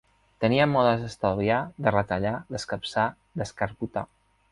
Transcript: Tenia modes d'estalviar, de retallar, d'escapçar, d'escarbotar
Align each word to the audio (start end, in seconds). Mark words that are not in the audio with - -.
Tenia 0.43 0.63
modes 0.69 1.03
d'estalviar, 1.03 1.59
de 1.87 1.93
retallar, 1.97 2.31
d'escapçar, 2.55 3.05
d'escarbotar 3.43 4.05